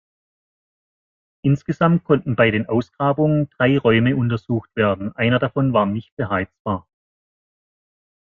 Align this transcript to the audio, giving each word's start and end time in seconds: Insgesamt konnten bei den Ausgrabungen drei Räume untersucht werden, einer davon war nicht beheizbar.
Insgesamt 1.43 2.05
konnten 2.05 2.35
bei 2.35 2.49
den 2.49 2.67
Ausgrabungen 2.67 3.51
drei 3.51 3.77
Räume 3.77 4.15
untersucht 4.15 4.71
werden, 4.75 5.15
einer 5.15 5.37
davon 5.37 5.73
war 5.73 5.85
nicht 5.85 6.15
beheizbar. 6.15 6.87